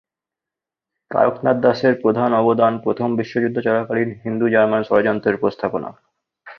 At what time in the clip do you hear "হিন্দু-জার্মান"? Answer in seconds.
4.23-4.81